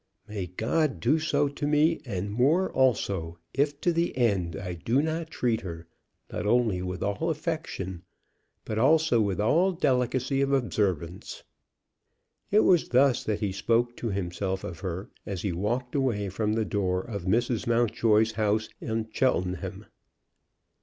[0.27, 4.99] "May God do so to me, and more also, if to the end I do
[4.99, 5.85] not treat her
[6.33, 8.01] not only with all affection,
[8.65, 11.43] but also with all delicacy of observance."
[12.49, 16.53] It was thus that he spoke to himself of her, as he walked away from
[16.53, 17.67] the door of Mrs.
[17.67, 19.85] Mountjoy's house in Cheltenham.